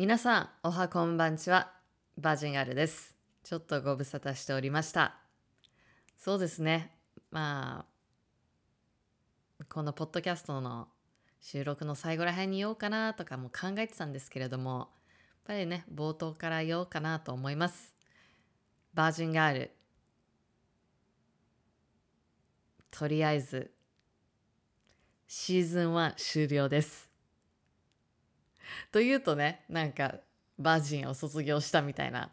[0.00, 1.74] 皆さん、おはこんばんちは。
[2.16, 3.14] バージンガールです。
[3.44, 5.18] ちょっとご無沙汰しておりました。
[6.16, 6.96] そうですね。
[7.30, 7.84] ま
[9.60, 10.88] あ、このポッドキャストの
[11.42, 14.88] 収録の最後らへんに言おうかなとかも考えてたんですけれども、やっ
[15.44, 17.92] ぱりね、冒頭から言おうかなと思います。
[18.94, 19.70] バージンガール。
[22.90, 23.70] とりあえず、
[25.28, 27.09] シーズン1終了です。
[28.92, 30.16] というとねなんか
[30.58, 32.30] バージンを卒業したみたいな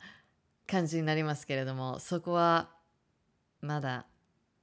[0.66, 2.70] 感じになりますけれどもそこは
[3.62, 4.05] まだ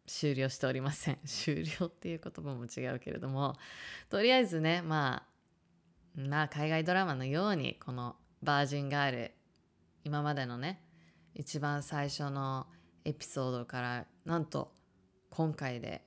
[0.07, 1.19] 終了しておりません。
[1.25, 3.57] 終了っていう言葉も違うけれども
[4.11, 5.27] とりあえずねま
[6.17, 9.35] あまあ海外ドラマのようにこのバージンガール
[10.05, 10.83] 今までのね
[11.35, 12.67] 一番最初の
[13.05, 14.73] エピソードからなんと
[15.31, 16.07] 今回で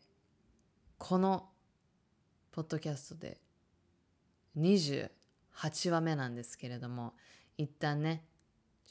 [0.98, 1.50] この
[2.52, 3.40] ポッドキャストで
[4.58, 5.12] 20
[5.58, 7.14] 8話目なんですけれども
[7.58, 8.24] 一旦ね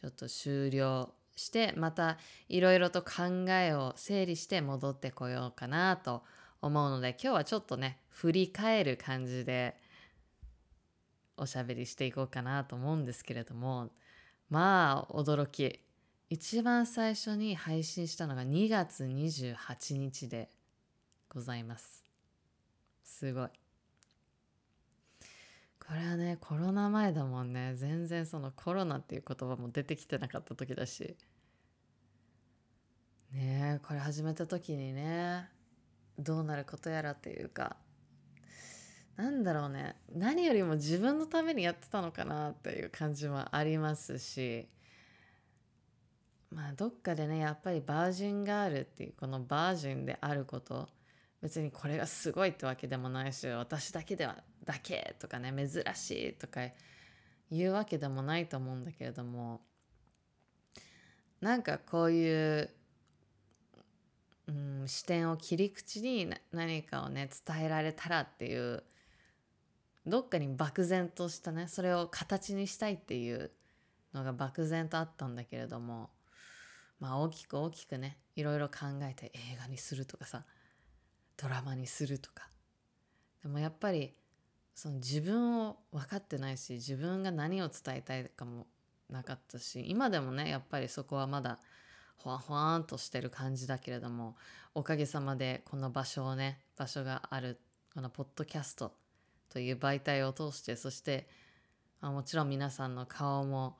[0.00, 2.18] ちょっと終了してまた
[2.48, 6.22] いろいろと考えを整理して戻ってこようかなと
[6.62, 9.76] 思うので今日はちょっとね振り返る感じで
[11.36, 13.90] おしゃべりしていこうかなと思うんですけれども
[14.48, 15.80] まあ驚き。
[16.28, 20.50] 一番最初に配信したのが2月28日で
[21.28, 22.04] ございます。
[23.04, 23.65] すごい。
[25.86, 27.74] これはねコロナ前だもんね。
[27.76, 31.16] 全然そのコロナっていう言葉も出てきてなかった時だし。
[33.32, 35.48] ねえこれ始めた時にね
[36.18, 37.76] どうなることやらっていうか。
[39.16, 39.96] なんだろうね。
[40.12, 44.68] 何よりも自分のためにやってたのかなっていう感じもありますし。
[46.50, 50.88] まあどっかでねやっぱりバージンガールっていうこのバージンであること。
[51.42, 56.60] 別にこれがすごいってわけでもないし私だけではだけとかね珍しいとか
[57.50, 59.60] 言うわけでもないと思うんだけれども
[61.40, 62.70] なんかこういう、
[64.48, 68.82] うん、視点を切り口に何かをね伝えられたらっていう
[70.06, 73.50] どっかに漠然としたねそれを形にしたいっていう
[74.14, 76.10] のが漠然とあったんだけれども
[77.00, 80.44] まあ大きく大きくねいろいろ考えて映画にするとかさ
[81.36, 82.48] ドラマにするとか。
[83.42, 84.12] でもやっぱり
[84.74, 88.66] その自分を分かってないし自分が何を伝えたいかも
[89.08, 91.58] なかったし今でもねやっぱりそこはまだ
[92.18, 94.36] ほわほわんとしてる感じだけれども
[94.74, 97.58] おかげさまでこの場所をね場所がある
[97.94, 98.92] このポッドキャスト
[99.48, 101.28] という媒体を通してそして
[102.00, 103.78] あもちろん皆さんの顔も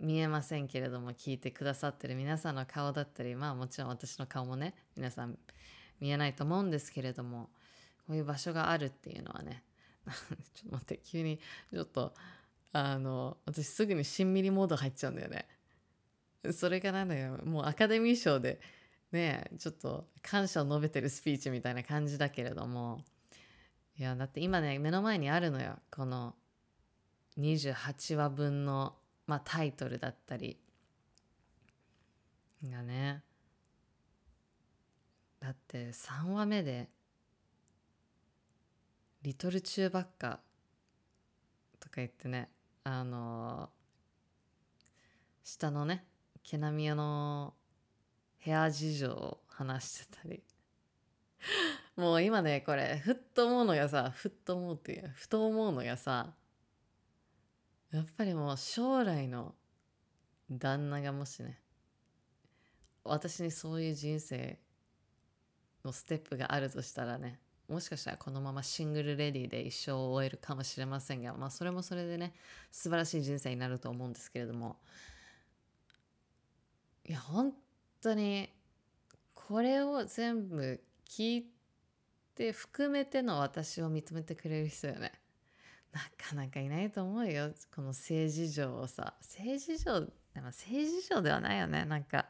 [0.00, 5.36] 見えませんけれども聞いてくださってる皆さんの顔だったりまあもちろん私の顔もね皆さん
[6.02, 7.48] 見えないと思うんですけれども
[8.08, 9.62] こういう場所があるっていうのはね
[10.52, 11.38] ちょっと待って急に
[11.72, 12.12] ちょっと
[12.72, 15.46] あの私すぐにしんみりモード入っちゃうんだよね。
[16.52, 17.38] それがなんだよ。
[17.44, 18.60] もうアカデミー賞で
[19.12, 23.04] ねちょっと感謝を述べてるスピーチみたいな感じだけれども。
[23.96, 25.78] いやだって今ね目の前にあるのよ。
[25.92, 26.34] この
[27.38, 28.96] 28話分の、
[29.28, 30.58] まあ、タイトルだったり
[32.64, 33.22] がね。
[35.42, 36.88] だって3話目で
[39.22, 40.38] 「リトルチューバッカ」
[41.80, 42.48] とか言ってね
[42.84, 43.68] あの
[45.42, 46.06] 下のね
[46.44, 47.54] 毛並みの
[48.44, 50.44] 部屋事情を話してたり。
[51.96, 56.36] もう今ねこれふっと思うのがさふっと思うっていうふと思うのがさ
[57.90, 59.56] やっぱりもう将来の
[60.48, 61.60] 旦那がもしね
[63.02, 64.60] 私にそういう人生
[65.84, 67.38] のステップがあるとしたらね
[67.68, 72.34] もしかしたらこのままシングルレディで一生を終えるかもしれませんがまあそれもそれでね
[72.70, 74.76] 素晴らしい人生になると思うんですけれども。
[77.04, 77.52] いや本
[78.00, 78.48] 当に
[79.34, 81.46] これを全部聞い
[82.34, 85.12] て含めての私を認めてくれる人よね。
[85.92, 87.52] なかなかいないと思うよ。
[87.74, 89.14] この政治上をさ。
[89.20, 91.84] 政治上でも政治上ではないよね。
[91.84, 92.28] なんか。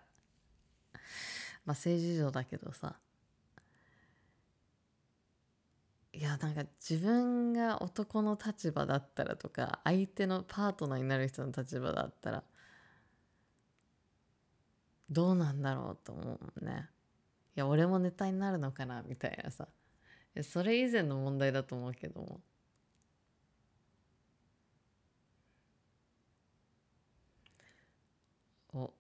[1.65, 2.97] まあ政治上だけどさ。
[6.23, 12.45] いやなんか自分が男の立場だったらとか相手のパートナーになる人の立場だったら
[15.11, 16.89] どうなんだろうと思うもんね。
[17.57, 19.69] いや俺もネタになるのかなみたいなさ。
[20.37, 22.41] いそれ以前の問題だと思うけども。
[28.75, 28.93] お。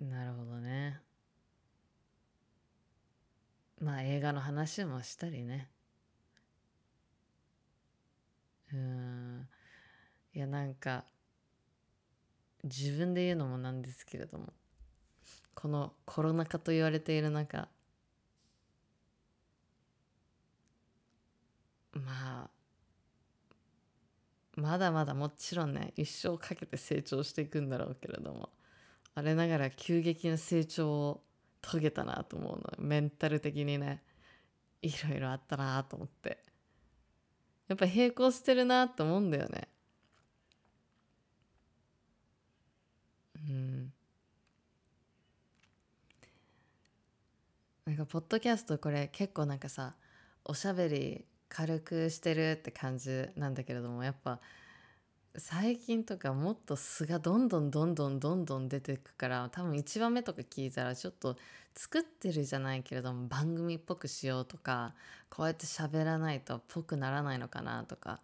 [0.00, 1.05] なるほどね。
[3.80, 5.70] まあ映画の話もしたりね。
[8.72, 9.48] うん。
[10.34, 11.04] いやなんか
[12.64, 14.52] 自分で言うのもなんですけれども
[15.54, 17.68] このコロナ禍と言われている中
[21.92, 22.50] まあ
[24.56, 28.50] まだまだもちろんね一生かけて成長していくんだろうけれども
[29.14, 31.22] あれながら急激な成長を
[31.68, 32.72] 遂げたなと思うの。
[32.78, 34.02] メンタル的にね。
[34.82, 36.38] いろいろあったなと思って。
[37.68, 39.68] やっぱ並行してるなと思うんだよね。
[43.48, 43.92] うん。
[47.86, 49.94] なんかポッドキャストこれ結構なんかさ
[50.44, 54.40] おしゃべり軽くしてるって感じなんだけれどもやっぱ
[55.38, 61.36] 最近とかもっと素がどんどんどんどんどんどん出てくから多分1話目とか聞いたらちょっと
[61.74, 64.94] 作ってるじゃないけれども番組っぽくしようとか
[65.28, 68.20] こうやって喋らないとっぽくならないのかなとか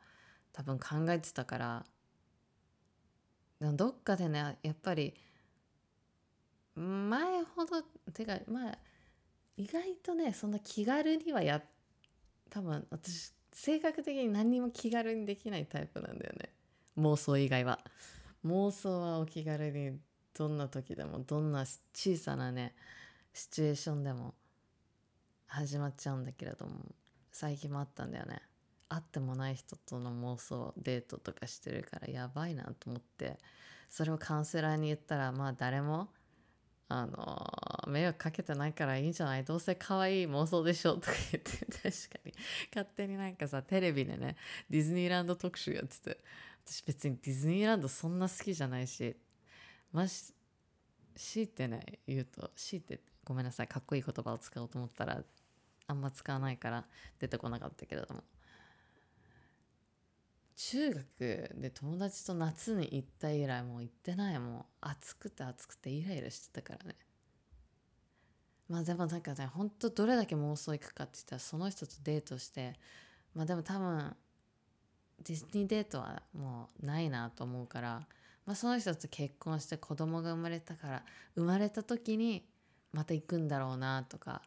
[0.53, 1.85] 多分考えてたから
[3.61, 5.15] どっかでねやっぱり
[6.77, 7.83] 前ほど
[8.13, 8.79] てかまあ
[9.57, 11.63] 意外とねそんな気軽にはや
[12.49, 16.62] 多分私性格的に何にも気軽にできないタイプなんだよね。
[16.99, 17.81] 妄想以外は。
[18.45, 19.99] 妄想はお気軽に
[20.37, 22.75] どんな時でもどんな小さなね
[23.33, 24.35] シチュエーションでも
[25.47, 26.73] 始まっちゃうんだけれども
[27.31, 28.41] 最近もあったんだよね。
[28.89, 33.39] 会ってもない人との妄想デートとかしてるからやばいなと思って
[33.89, 36.09] それをカウンセラーに言ったらまあ誰も
[36.89, 39.45] あの迷惑かけてないからいいんじゃない？
[39.45, 40.97] どうせ可愛い妄想でしょ？
[40.97, 42.35] とか言って確かに。
[42.75, 44.37] 勝手になんかさテレビでね
[44.69, 46.19] ディズニーランド特集やってて。
[46.65, 49.17] 私別にディズニーランドそんな好きじゃないし
[49.93, 50.33] まし
[51.15, 53.69] 強いてね言うと強いてごめんなさい。
[53.69, 55.23] かっこいい言葉を使おうと思ったら
[55.87, 56.85] あんま使わないから
[57.21, 58.25] 出てこなかったけれども。
[60.55, 66.97] 中学で友達と夏に行った以来もう行ってないもう暑くて暑くてイライラしてたからね。
[68.69, 72.75] まあでもなんかねほんとどれだけ妄想行くかって言ったらその人とデートして
[73.35, 74.17] まあでも多分
[75.25, 78.07] ディズニーデートはもうないなと思うから、
[78.47, 81.03] まあ、その人と結婚して子供が生まれたから
[81.35, 82.45] 生まれた時に
[82.93, 84.43] また行くんだろうなとか。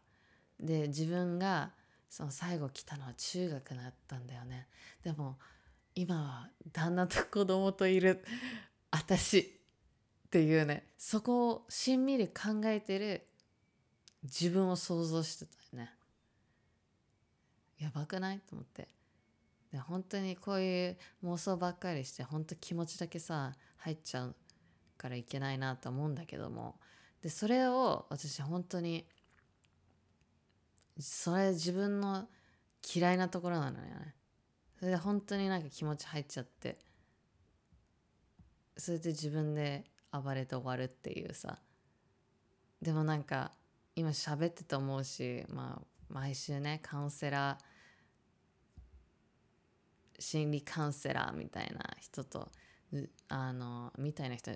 [0.60, 1.72] で自分が
[2.10, 4.68] その最後来たのは中学だったんだよね。
[5.04, 5.38] でも
[5.95, 8.24] 今は旦那と子供といる
[8.89, 13.28] 私っていうねそこをしんみり考えてる
[14.24, 15.92] 自分を想像してたよね。
[17.80, 18.39] やばくない？
[18.39, 18.88] と思って。
[19.72, 24.36] で本当にこういう妄想ばっかりして本当気持ちだけさ入っちゃう
[24.98, 26.76] からいけないなと思うんだけども。
[27.22, 29.08] でそれを私本当に
[31.00, 32.28] それ自分の
[32.96, 34.16] 嫌いなところなのよね。
[34.78, 36.78] それで本当になんか気持ち入っちゃって
[38.78, 41.60] それで自分で暴れて終わるっていうさ。
[42.82, 43.52] でもなんか
[43.96, 47.75] 今喋ってて思うしまあ毎週ねカウンセラー
[50.20, 52.50] 心理カウンセラーみたいな人と
[53.30, 54.52] あのみたいな人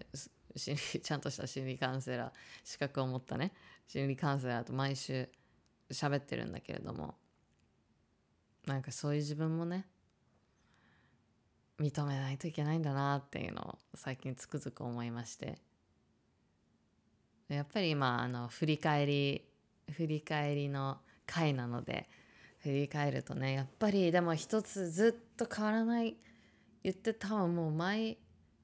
[0.56, 2.32] 心理ちゃんとした心理カウンセラー
[2.64, 3.54] 資格を持ったね
[3.88, 5.28] 心理カウンセラーと毎週
[5.92, 7.16] 喋ってるんだけれども
[8.68, 9.86] なんかそういう自分もね
[11.80, 15.60] 認めないといけないんだなっていうのを最近つくづく思いまして。
[17.50, 19.44] やっぱり今あの振り返り
[19.92, 22.08] 振り返りの回なので
[22.64, 26.18] 振り返るとねやっぱりでも一つずっと変わらない
[26.84, 28.18] 言って多分もう前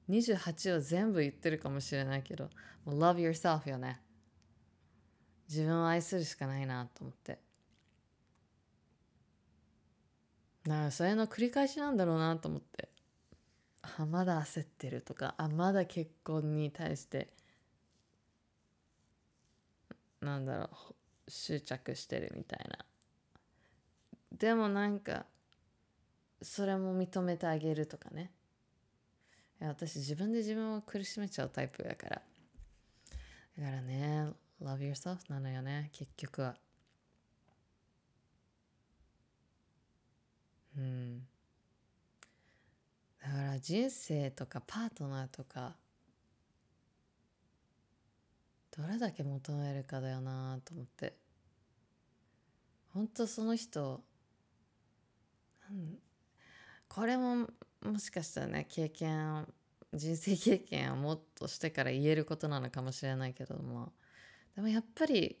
[0.08, 2.50] 28を全部言ってるかもしれないけど
[2.84, 4.00] もう love yourself よね。
[5.48, 7.38] 自分を愛するしかないなと思って。
[10.64, 12.88] だからそれの繰り返しなんだろうなと思って。
[13.98, 17.32] あまだ焦ってるとかあまだ結婚に対して
[20.20, 22.84] なんだろう執着してるみたいな。
[24.38, 25.24] でもなんか
[26.42, 28.30] それも認めてあげるとかね。
[29.58, 32.22] 私自分で自分を苦しめちゃうタイプだから。
[33.58, 34.28] だからね
[34.62, 36.56] love yourself なのよね結局は。
[40.76, 41.20] うん。
[43.22, 45.74] だから人生とかパートナーとか
[48.76, 51.16] どれだけ求めるかだよなと思って。
[52.92, 54.02] 本当その人
[56.88, 57.48] これも
[57.82, 59.46] もしかしたらね経験
[59.92, 63.92] 人生経験をもっとしてから言えることなのかもしれないけども
[64.54, 65.38] でもやっぱり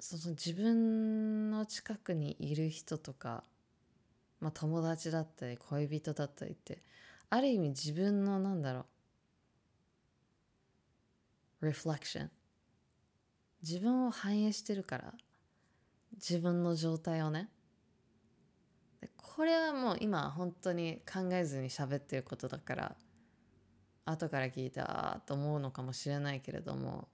[0.00, 3.44] その自分の近くにいる人とか
[4.44, 6.82] まあ、友達だったり恋人だったりって
[7.30, 8.84] ある意味自分のなんだろ
[11.62, 12.28] う reflection
[13.62, 15.14] 自分を反映してるから
[16.12, 17.48] 自分の状態をね
[19.16, 22.96] これはもう今本当に考えずに喋ってることだから
[24.04, 27.08] 後から聞いてああと思うのかもしれないけれども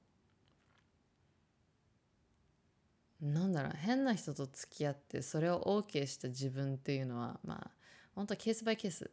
[3.20, 7.70] なんだろう変な人と付き合ってそれを OK した自分っていうのはまあ
[8.14, 9.10] 本当はケースバイケース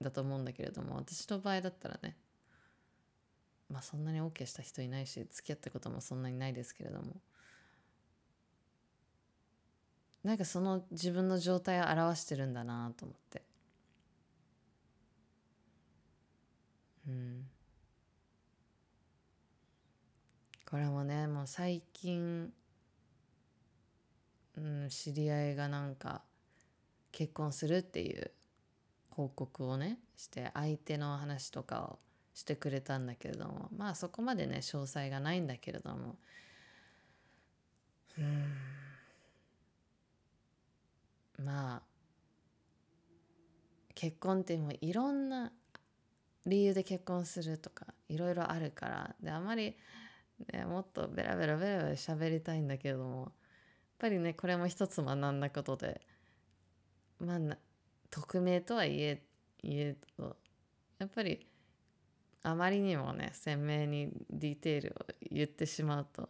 [0.00, 2.16] だと思うんだけれども私の場合だったらね
[3.68, 7.16] まあそんなに OK した人いないし付き合ったこともそんなにないですけれども
[10.22, 13.42] なんかその自分の状態を表してるんだなと思って。
[17.08, 17.46] うん。
[20.70, 22.52] これもねもう最近、
[24.56, 26.22] うん、知り合いがなんか
[27.10, 28.30] 結婚するっていう
[29.10, 31.98] 報告をねして相手の話とかを
[32.34, 36.16] してくれたんだけれどもまあそこまでね詳細がないんだけれども。
[38.18, 38.79] うん。
[41.44, 41.82] まあ
[43.94, 45.52] 結婚ってもういろんな
[46.46, 49.76] 理由で結婚するとかいろいろあるからであまり、
[50.52, 53.30] ね、もっとベラベラベラベラ喋りたいんだけどもやっ
[53.98, 56.00] ぱりねこれも一つ学んだことで
[57.18, 57.38] まあ
[58.10, 59.22] 匿名とはいえ
[59.62, 60.36] 言えと
[60.98, 61.46] やっぱり
[62.42, 66.28] あまりにもね鮮明にディテールを言ってしまうと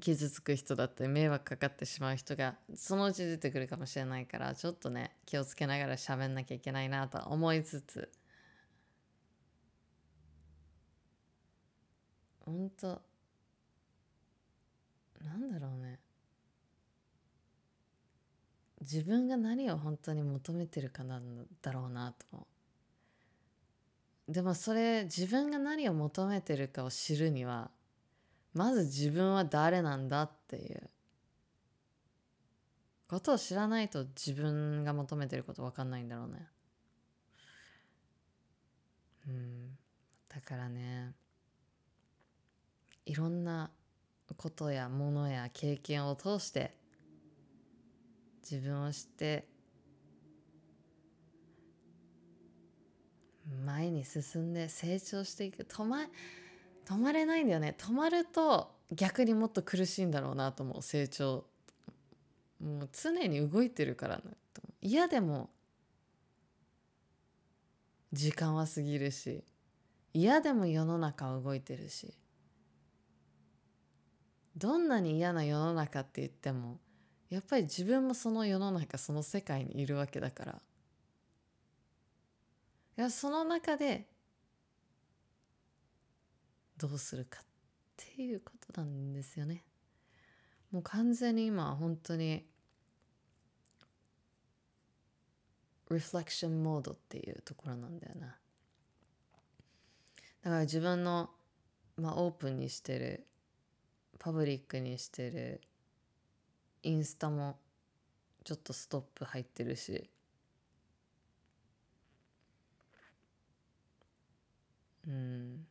[0.00, 8.10] 傷つく人だって迷惑かかってしまう人がそのうち出てくるかもしれないからちょっとね気をつけながら喋んなきゃいけないなと思いつつ。
[12.44, 13.02] 本当
[15.22, 15.98] なんだろうね。
[18.80, 22.46] 自分が何を本当に求めてるかなんだろうなと思
[24.28, 24.32] う。
[24.32, 27.70] でもそれ自分が何を求めてるかを知るには
[28.58, 30.90] まず自分は誰なんだっていう。
[33.08, 36.48] ことを知らないと自分が求めてること分かんないんだろうね。
[39.28, 39.78] うん。
[40.28, 41.12] だからね
[43.06, 43.70] いろんな
[44.36, 46.74] ことやものや経験を通して
[48.42, 49.46] 自分を知って
[53.64, 55.62] 前に進んで成長していく。
[55.62, 56.04] 止ま
[56.88, 57.74] 止まれないんだよね。
[57.76, 61.44] 止まると逆にもっと苦しいんだろうなと思う成長。
[62.60, 64.22] もう常に動いてるからね。
[64.80, 65.50] 嫌でも
[68.12, 69.44] 時間は過ぎるし
[70.14, 72.14] 嫌でも世の中は動いてるし
[74.56, 76.78] どんなに嫌な世の中って言っても
[77.28, 80.62] やっぱり自分もその世の中その世界にいるわけだから。
[82.96, 84.08] いやその中で
[86.78, 87.46] どうするかっ
[87.96, 89.64] ていうことなんですよね。
[90.70, 92.46] もう完全に今本当に
[95.90, 98.26] リフレクションモードっていうところなんだよな。
[98.26, 98.32] だ
[100.50, 101.30] から自分の、
[101.96, 103.26] まあ、オープンにしてる
[104.18, 105.60] パブリックにしてる
[106.82, 107.58] インスタも
[108.44, 110.10] ちょっとストップ入ってるし
[115.06, 115.66] うん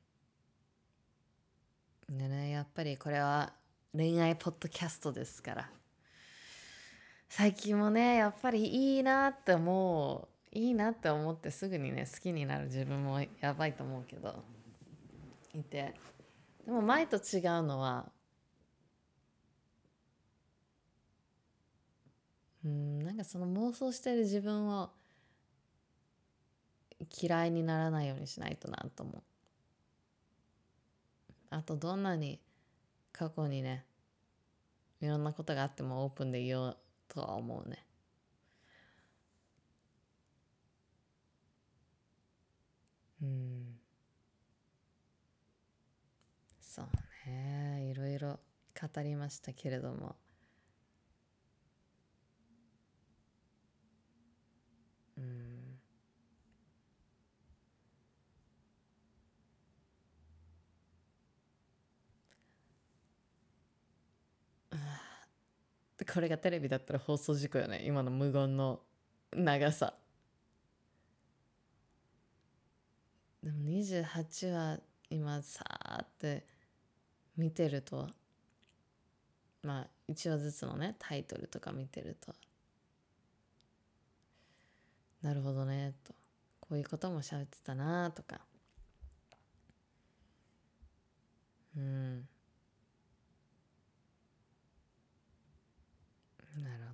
[2.09, 3.53] でねやっぱりこれは
[3.93, 5.69] 恋愛ポッドキャストですから。
[7.29, 14.43] 最近もねやっぱりいいなって思ういいなって思ってすぐにね好きになる自分もやばいと思うけど。
[15.53, 15.93] いて。
[16.65, 18.11] でも前と違うのは
[22.65, 24.91] うんなんかその妄想してる自分を
[27.21, 29.36] 嫌いにならないようにしないとなと思う。
[31.49, 32.39] あとどんなに
[33.13, 33.85] 過去にね
[35.01, 36.77] いろんなことがあってもオープンでいよう
[37.07, 37.83] とは思うね。
[43.21, 43.77] うん。
[46.61, 46.87] そう
[47.27, 47.89] ね。
[47.89, 48.39] いろいろ
[48.79, 50.15] 語りましたけれども。
[66.11, 67.83] これがテレビだったら放送事故よね。
[67.85, 68.79] 今の無言の
[69.35, 69.93] 長さ。
[73.43, 76.45] でも28は今さーって
[77.37, 78.09] 見てると
[79.63, 82.33] まあ一話ずつのねタイトルとか見てると。
[85.21, 86.13] なるほどねと。
[86.59, 88.46] こういうことも喋ってたなとか。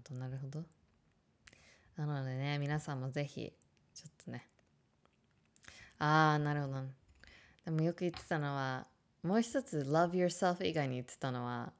[0.09, 0.63] どなるほど。
[1.95, 3.53] なのでね皆さんもぜひ
[3.93, 4.47] ちょっとね。
[5.99, 6.81] ああなるほど。
[7.65, 8.87] でもよく言ってたのは
[9.23, 11.71] もう一つ love yourself 以外に言ってたのは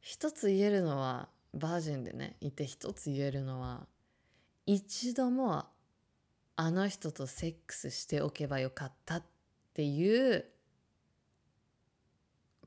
[0.00, 3.86] 一つ言えるのはバージンでねいて一つ言えるのは
[4.66, 5.64] 一度も
[6.56, 9.22] あの人とセックスしておけばよかったっ
[9.74, 10.44] ていう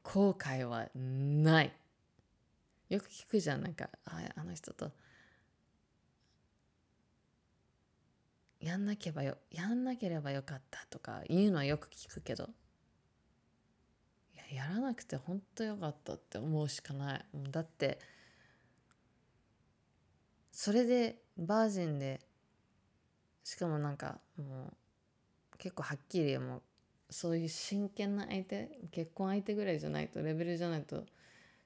[0.04, 1.74] 後悔はない。
[2.90, 4.92] よく聞くじゃんなんかああの人と。
[8.60, 12.50] やんなければよやんなければよかったとか言うのはよく聞くけど。
[14.34, 17.26] いややらなくて本当よかったって思うしかない。
[17.52, 18.00] だって
[20.52, 22.20] それでバージンで
[23.44, 24.74] しかもなんかも
[25.54, 26.62] う結構はっきりもう
[27.10, 31.06] そういう真剣な相手結婚相手ぐらいじゃないとレベルじゃないと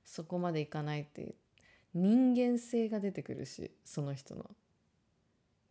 [0.03, 1.35] そこまでいかないっていう
[1.93, 4.49] 人間性が出てくるしその人の。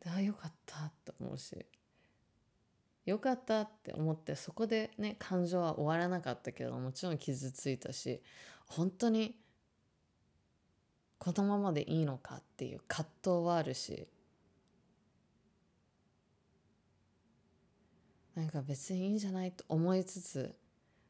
[0.01, 1.65] であよかったって思うし
[3.07, 8.21] よかったって思ってそこでね感情は終わらなかったけどもちろん傷ついたし
[8.67, 9.37] 本当に
[11.19, 14.09] このままでいいのかっていう葛藤はあるし
[18.35, 20.55] なんか別にいいんじゃないと思いつつ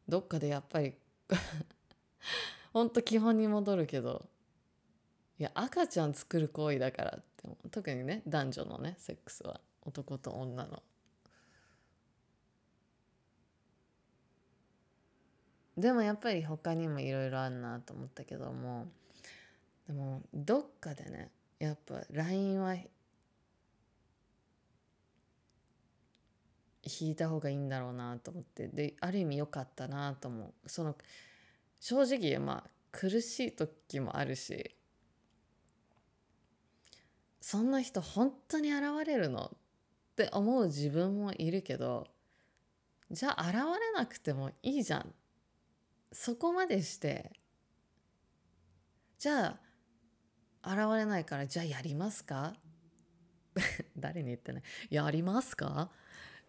[0.08, 0.94] どっかでやっぱり
[2.72, 4.26] ほんと基本に戻るけど。
[5.38, 9.60] いや赤ちゃん作る行為だからって特にね男女のねセックスは。
[9.84, 10.82] 男と女の。
[15.76, 18.86] でもやっぱり他にもいろいろあるなと思ったけども。
[19.88, 22.74] でもどっかでねやっぱ LINE は
[26.84, 28.68] 引いた方がいいんだろうなと思って。
[28.68, 30.68] である意味良かったなと思う。
[30.68, 30.96] その
[31.84, 34.76] 正直まあ苦しい時もあるし
[37.40, 39.58] そんな人本当に現れるのっ
[40.14, 42.06] て思う自分もいるけど
[43.10, 43.62] じゃあ現れ
[43.96, 45.12] なくてもいいじゃん。
[46.12, 47.32] そこまでして
[49.18, 49.58] じゃ
[50.62, 52.54] あ現れないからじゃあやりますか？
[53.98, 55.90] 誰に言ってないやりますか？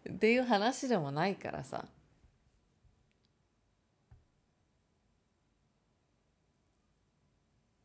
[0.08, 1.88] っていう話でもないからさ。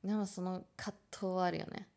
[0.10, 1.88] でもその葛藤はあるよね。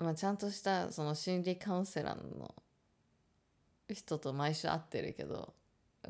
[0.00, 2.52] まあちゃんとしたその心理カウンセラーの
[3.88, 5.54] 人と毎週会ってるけど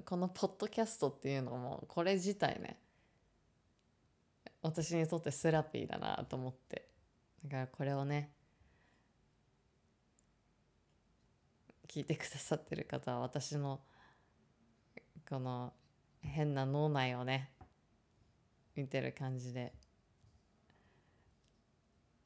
[0.07, 2.79] このポッドキャストっていうのもこれ自体ね
[4.63, 6.89] 私にとってセラピーだなと思って。
[7.45, 8.31] だからこれをね
[11.87, 13.83] 聞いてくださってる方は私の
[15.29, 15.73] この
[16.21, 17.51] 変な脳内をね
[18.75, 19.73] 見てる感じで。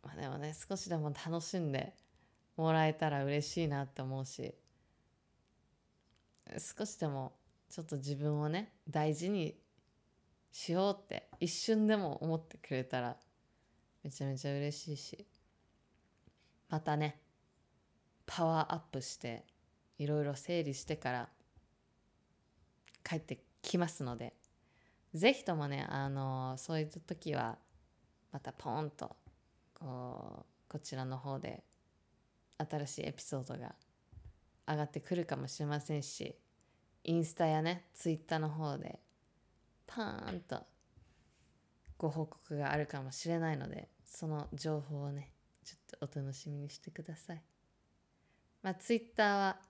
[0.02, 1.94] まあでもね少しでも楽しんで
[2.56, 4.54] もらえたら嬉しいなって思うし
[6.58, 7.32] 少しでも
[7.68, 9.56] ちょっと自分をね大事に
[10.52, 13.16] しようって一瞬でも思ってくれたら
[14.02, 15.26] めちゃめちゃ嬉しいし
[16.68, 17.20] またね
[18.26, 19.44] パワーアップして
[19.98, 21.28] いろいろ整理してから
[23.04, 24.34] 帰ってきますので
[25.14, 27.58] ぜひともねあのそういった時は
[28.32, 29.16] またポンと
[29.74, 31.64] こうこちらの方で
[32.58, 33.74] 新しいエピソードが
[34.68, 36.36] 上がってくるかもしれませんし
[37.02, 39.00] インスタやねツイッターの方で
[39.86, 40.62] パーンと
[41.98, 45.32] ご報告があるかもしれないのでその情報をね
[45.64, 47.42] ちょっとお楽しみにしてください。
[48.62, 49.60] まあツイッターは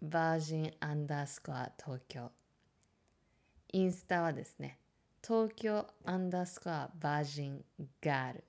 [0.00, 2.30] バージンアンダースコア東京
[3.72, 4.78] インスタはですね
[5.26, 7.64] 東京アンダースコアバージン
[8.00, 8.44] ガール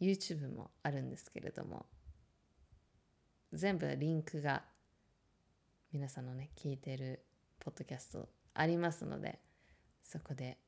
[0.00, 1.86] YouTube もあるんですけれども
[3.52, 4.62] 全部リンクが
[5.92, 7.22] 皆さんのね聞いてる
[7.60, 9.38] ポッドキャストありますので
[10.02, 10.58] そこで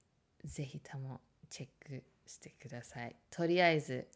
[0.45, 3.17] ぜひともチェックしてください。
[3.31, 4.07] とりあえず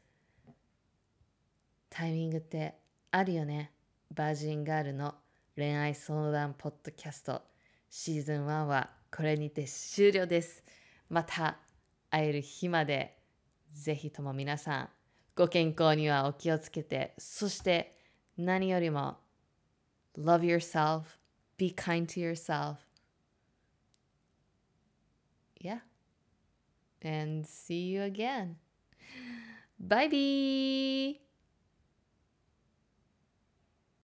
[1.89, 2.75] タイミングって
[3.11, 3.73] あるよね。
[4.15, 5.15] バージンガールの
[5.57, 7.41] 恋愛相談ポッドキャスト。
[7.89, 10.63] シーズン1はこれにて終了です。
[11.09, 11.57] また
[12.11, 13.17] 会える日まで
[13.73, 14.89] ぜひとも皆さん
[15.35, 17.15] ご健康にはお気をつけて。
[17.17, 17.97] そして
[18.37, 19.17] 何よりも
[20.19, 21.05] love yourself
[21.57, 22.77] be kind to yourself.
[25.59, 25.79] Yeah.
[27.03, 28.57] And see you again.
[29.81, 31.32] Bye bye!